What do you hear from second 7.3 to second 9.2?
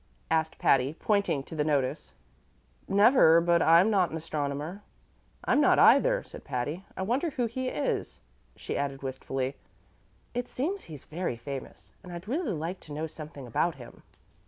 he is?" she added